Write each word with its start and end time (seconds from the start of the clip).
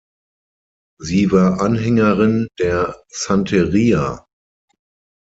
Sie 0.99 1.31
war 1.31 1.61
Anhängerin 1.61 2.47
der 2.59 2.99
Santería. 3.07 4.25